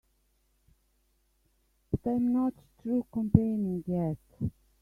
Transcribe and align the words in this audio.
But 1.91 2.09
I'm 2.09 2.33
not 2.33 2.53
through 2.81 3.05
complaining 3.13 3.83
yet. 3.85 4.49